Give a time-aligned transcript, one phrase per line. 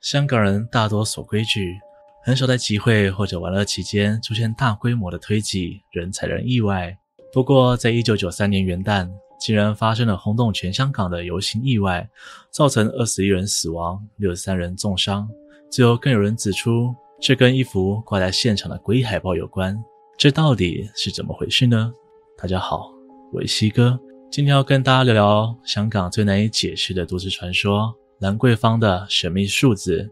[0.00, 1.78] 香港人大多守规矩，
[2.24, 6.96] 很少在集会或者玩乐期间出现大规模的推挤、人踩人意外。
[7.30, 12.08] 不过，在一九九三年元旦，竟然发生了轰动全香港的游行意外，
[12.50, 15.28] 造成二十一人死亡、六十三人重伤。
[15.70, 19.78] 最后，更有人指出，这跟一幅挂在现场的诡异海报有关。
[20.16, 21.92] 这到底是怎么回事呢？
[22.38, 22.90] 大家好，
[23.34, 27.94] 我是西哥，今天要跟大家聊聊香港最难以解释的都市传说。
[28.20, 30.10] 兰桂坊的神秘数字。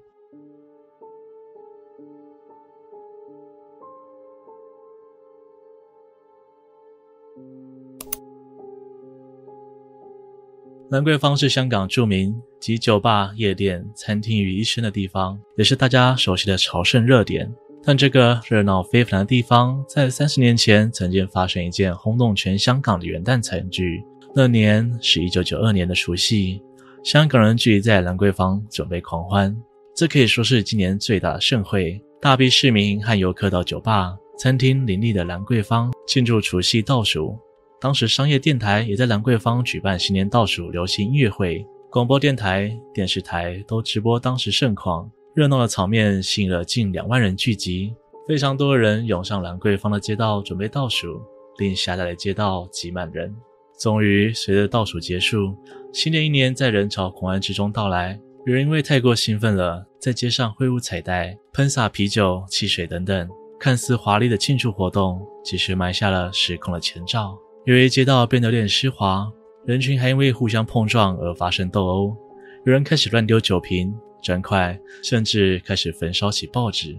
[10.89, 17.55] 兰桂坊是香港著名集酒吧、夜店、餐厅于一身的地方，也是大家熟悉的朝圣热点。
[17.85, 24.03] 但这个热闹非凡的地方，在三十年前曾经发生一件轰动全香港的元旦惨剧。
[24.35, 26.63] 那年是一九九二年的除夕。
[27.05, 29.57] 香港人聚集在兰桂坊准备狂欢，
[29.95, 32.01] 这可以说是今年最大的盛会。
[32.21, 37.39] 大批市民和游客到酒吧、餐厅林立的兰桂坊庆祝除夕倒数。
[37.81, 47.95] 当时商业电台也在兰桂坊举办新年倒数流行音乐会，广播电台、电视台都直播当时盛况，热闹的场面吸引了近两万人聚集。
[48.27, 51.23] 非常多的人涌上兰桂坊的街道准备倒数，
[51.59, 53.35] 令狭窄的街道挤满人。
[53.79, 55.57] 终于，随着倒数结束，
[55.93, 58.19] 新的一年在人潮狂欢之中到来。
[58.47, 67.37] 有人因为太过兴奋了，在街上挥舞彩带、喷洒啤酒、汽水等等，看似华丽的庆祝活动，其实埋下了失控的前兆。
[67.65, 69.31] 由于街道变得有点湿滑，
[69.67, 72.17] 人群还因为互相碰撞而发生斗殴。
[72.65, 76.97] 有人开始乱丢酒瓶、砖块，甚至开始焚烧起报纸。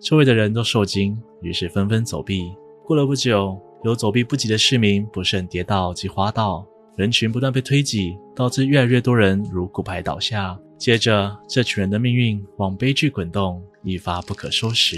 [0.00, 2.52] 周围的人都受惊，于是纷纷走避。
[2.84, 10.58] 过了不久，有走避不及的市民不慎跌倒及滑倒，人群不断被推挤，导致越来越多人如骨牌倒下。
[10.78, 14.96] 接着，这群人的命运往悲剧滚动，一发不可收拾。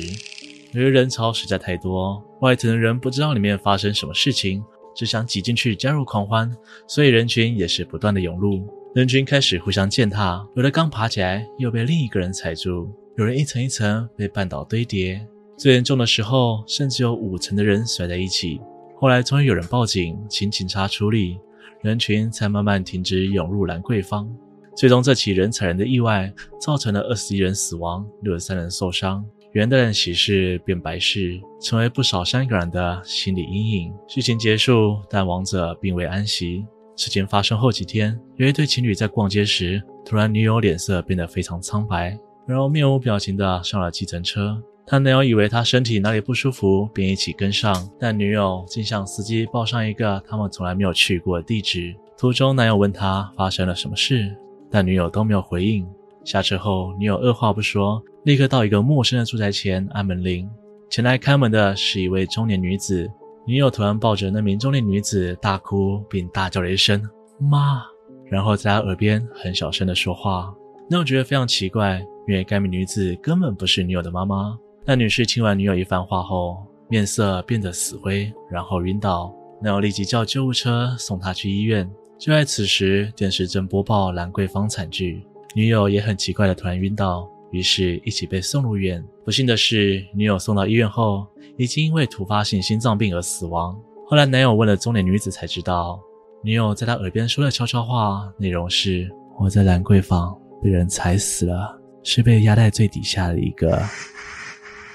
[0.72, 4.62] 由于人潮实在太多，外层的人不知道里面发生什么事情，
[4.94, 6.48] 只想挤进去加入狂欢，
[6.86, 8.64] 所以人群也是不断的涌入。
[8.94, 15.26] 人群开始互相践踏，有的刚爬起来，又被另一个人踩住；有人一层一层被绊倒堆叠。
[15.56, 18.60] 最严重的时候，甚至有五层的人摔在一起。
[18.96, 21.38] 后来终于有人报警，请警察处理，
[21.82, 24.28] 人群才慢慢停止涌入兰桂坊。
[24.76, 29.24] 最终，这起人踩人的意外造成了二十一人死亡，六十三人受伤。
[29.52, 33.92] 元旦喜事变白事，成为不少香港人的心理阴影。
[34.06, 36.64] 剧情结束，但亡者并未安息。
[36.96, 44.62] 事情发生后几天，有一对情侣在逛街时，突然女友脸色变得非常苍白，然后面无表情地上了计程车。
[44.90, 51.94] 他男友以为他身体哪里不舒服，便一起跟上，但女友竟向司机报上一个他们从来没有去过的地址。
[52.16, 54.34] 途中，男友问他发生了什么事，
[54.70, 55.86] 但女友都没有回应。
[56.24, 60.48] 下车后，女友二话不说，立刻到一个陌生的住宅前按门铃。
[60.88, 63.06] 前来开门的是一位中年女子，
[63.46, 66.98] 女友突然抱着那名中年女子大哭，并大叫了一声
[67.38, 67.82] “妈”，
[68.24, 70.50] 然后在她耳边很小声的说话。
[70.88, 74.58] 男友觉得非常奇怪，因为该名女子根本不是女友的妈妈。
[74.88, 76.56] 但女士听完女友一番话后，
[76.88, 79.30] 面色变得死灰，然后晕倒。
[79.60, 81.86] 男友立即叫救护车送她去医院。
[82.18, 85.22] 就在此时，电视正播报兰桂坊惨剧，
[85.54, 89.04] 女友也很奇怪的突然晕倒，于是一起被送入院。
[89.26, 91.26] 不幸的是，女友送到医院后，
[91.58, 93.78] 已经因为突发性心脏病而死亡。
[94.06, 96.00] 后来，男友问了中年女子，才知道
[96.42, 99.06] 女友在他耳边说的悄悄话，内容是
[99.38, 103.78] ：“我在兰桂坊被人踩死了，是被压在最底下的一个。”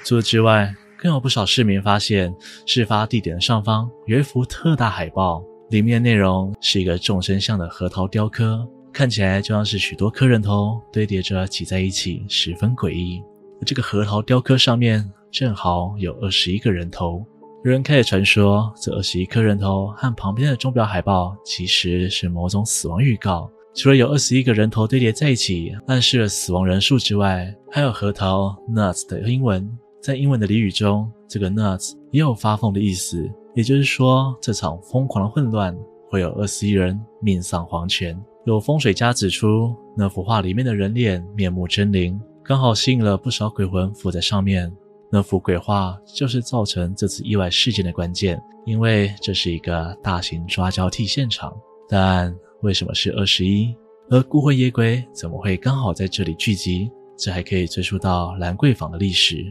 [0.04, 2.34] 除此之外，更有不少市民发现，
[2.66, 13.24] 事发地点的上方有一幅特大海报，里面内容是一个众生像的核桃雕刻，看起来就像是许多颗人头堆叠着挤在一起，十分诡异。
[13.66, 17.26] 这个核桃雕刻上面正好有二十一个人头，
[17.64, 23.50] 有人开始传说，这二十一颗人头和旁边的钟表海报其实是某种死亡预告。
[23.74, 29.68] 除了有二十一个人头堆叠在一起，暗示了死亡人数之外，还有核桃 nuts 的英文。
[30.04, 35.74] 在英文的俚语中，这个 nuts 也有发疯的意思，也就是说，这场疯狂的混乱
[36.10, 38.22] 会有二十一人命丧黄泉。
[38.46, 44.70] 有风水家指出，那幅画里面的人脸面目狰狞，刚好吸引了不少鬼魂附在上面。
[45.10, 51.56] 那幅鬼画就是造成这次意外事件的关键，因为这是一个大型抓交替现场。
[51.88, 53.74] 但为什么是二十一？
[54.10, 56.92] 而孤魂野鬼怎么会刚好在这里聚集？
[57.18, 59.46] 这还可以追溯到兰桂坊的历史。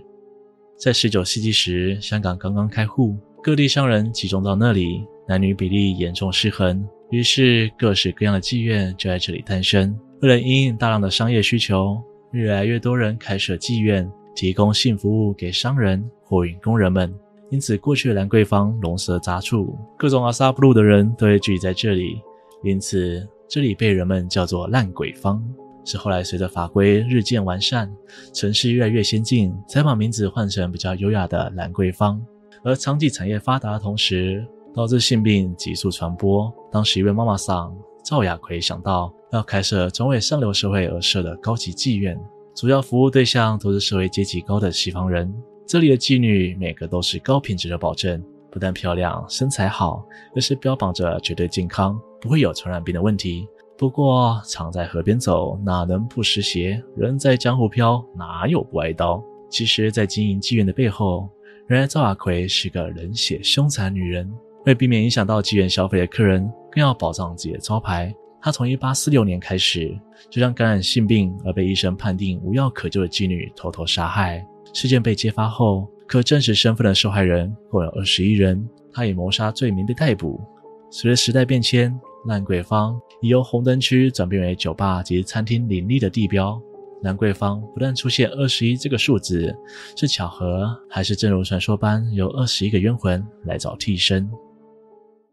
[0.82, 9.96] 在十九世纪时，香港刚刚开户，各地商人集中到那里，男女比例严重失衡，于是各式各样的妓院就在这里诞生。
[10.22, 11.96] 为了因应大量的商业需求，
[12.32, 17.14] 越来越多人开设妓院，提供性服务给商人、货运工人们。
[17.52, 22.20] 因此，过去的兰桂坊龙蛇杂处，各种阿萨布鲁的人都会聚集在这里，
[22.64, 25.40] 因此这里被人们叫做烂鬼坊。
[25.84, 27.90] 是后来随着法规日渐完善，
[28.32, 32.20] 城市越来越先进，才把名字换成比较优雅的兰桂坊。
[32.64, 36.52] 而娼妓产业发达的同时，导致性病急速传播。
[36.70, 42.18] 当时一位妈妈桑赵雅奎想到要开设专为上流社会而设的高级妓院，
[42.54, 45.32] 主要服务对象都是社会阶级高的西方人。
[45.66, 53.48] 这里的妓女每个都是高品质的保证，不但漂亮、身材好，而是标榜着绝对健康，不会有传染病的问题。
[53.82, 56.80] 不过，常在河边走，哪能不湿鞋？
[56.96, 59.20] 人在江湖飘，哪有不挨刀？
[59.50, 61.28] 其实，在经营妓院的背后，
[61.66, 64.32] 原来赵亚奎是个冷血凶残女人。
[64.66, 69.92] 为避免影响到妓院消费的客人，更要保障自己的招牌，她从1846年开始，
[70.30, 74.46] 就将感染性病而被医生判定无药可救的妓女偷偷杀害。
[74.72, 80.40] 事件被揭发后，可证实身份的受害人共有二十一人，他以谋杀罪名被逮捕。
[80.88, 81.92] 随着时代变迁，
[82.24, 86.60] 兰桂坊已由红灯区转变为酒吧及餐厅林立的地标。
[87.02, 89.52] 兰桂坊不但出现二十一这个数字，
[89.96, 94.30] 是巧合，还是正如传说般有二十一个冤魂来找替身？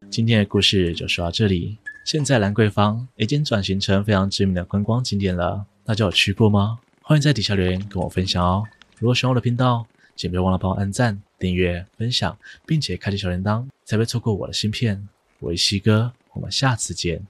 [0.10, 1.78] 今天的故事就说到这里。
[2.06, 6.80] 现在兰桂坊已经转型成非常知名的观光景点了，大家有去过吗？
[7.04, 8.64] 欢迎在底下留言跟我分享哦。
[8.98, 15.08] 如果喜欢我的频道，请别忘了帮我按赞、订阅、分享，并且开启小铃铛，才不会错过我的新片。
[15.40, 17.26] 我是西哥，我们下次见。